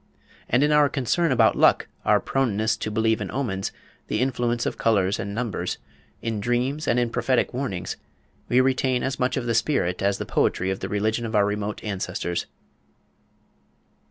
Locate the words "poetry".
10.25-10.71